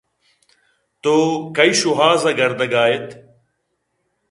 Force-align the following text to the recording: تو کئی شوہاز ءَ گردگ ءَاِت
تو 1.01 1.13
کئی 1.57 1.71
شوہاز 1.79 2.21
ءَ 2.29 2.37
گردگ 2.37 2.73
ءَاِت 2.83 3.07